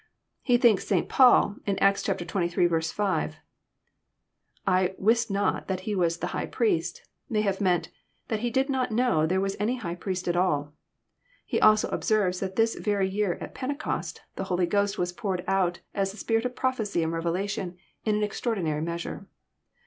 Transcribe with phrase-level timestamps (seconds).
[0.41, 1.07] —He thinks St.
[1.07, 2.47] Paul, in Acts xxiii.
[2.81, 3.35] 5,"
[4.67, 7.89] I wist not that he was the high priest,'* may have meant
[8.27, 10.73] that he did not know there was any high priest at all."
[11.45, 15.81] He also observes that this very year at Pentecost, the Holy Ghost was poured out
[15.93, 19.27] as the spirit of prophecy and revelation in an extraordinary measure.